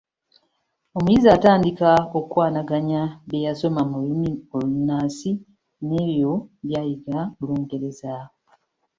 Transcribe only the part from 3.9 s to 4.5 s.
lulimi